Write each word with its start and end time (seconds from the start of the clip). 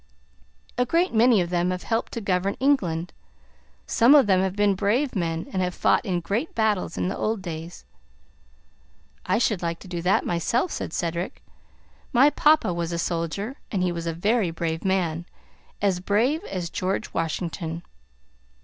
"A 0.79 0.85
great 0.87 1.13
many 1.13 1.41
of 1.41 1.51
them 1.51 1.69
have 1.69 1.83
helped 1.83 2.11
to 2.13 2.21
govern 2.21 2.55
England. 2.59 3.13
Some 3.85 4.15
of 4.15 4.25
them 4.25 4.41
have 4.41 4.55
been 4.55 4.73
brave 4.73 5.15
men 5.15 5.47
and 5.53 5.61
have 5.61 5.75
fought 5.75 6.03
in 6.03 6.21
great 6.21 6.55
battles 6.55 6.97
in 6.97 7.07
the 7.07 7.15
old 7.15 7.43
days." 7.43 7.85
"I 9.27 9.37
should 9.37 9.61
like 9.61 9.77
to 9.81 9.87
do 9.87 10.01
that 10.01 10.25
myself," 10.25 10.71
said 10.71 10.91
Cedric. 10.91 11.43
"My 12.13 12.31
papa 12.31 12.73
was 12.73 12.91
a 12.91 12.97
soldier, 12.97 13.57
and 13.71 13.83
he 13.83 13.91
was 13.91 14.07
a 14.07 14.11
very 14.11 14.49
brave 14.49 14.83
man 14.83 15.27
as 15.83 15.99
brave 15.99 16.43
as 16.45 16.71
George 16.71 17.13
Washington. 17.13 17.83